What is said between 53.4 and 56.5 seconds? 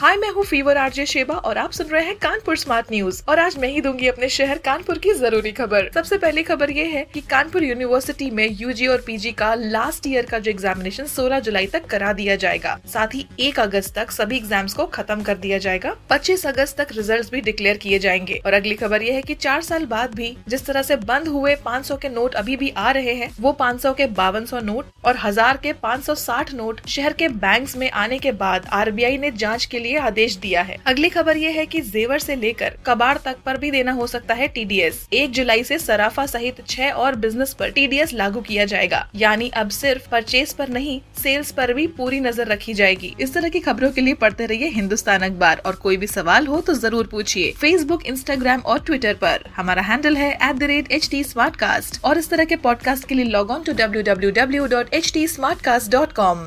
on to W W W dot H T smartcast dot com